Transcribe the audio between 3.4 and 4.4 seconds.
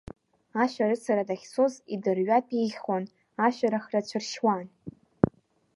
ашәарах рацәа